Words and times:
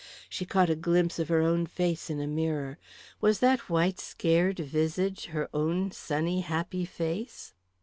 She 0.27 0.45
caught 0.47 0.71
a 0.71 0.75
glimpse 0.75 1.19
of 1.19 1.27
her 1.29 1.41
own 1.41 1.67
face 1.67 2.09
in 2.09 2.19
a 2.19 2.25
mirror. 2.25 2.79
Was 3.19 3.37
that 3.39 3.69
white 3.69 3.99
scared 3.99 4.57
visage 4.57 5.25
her 5.25 5.47
own 5.53 5.91
sunny, 5.91 6.39
happy 6.41 6.85
face? 6.85 7.53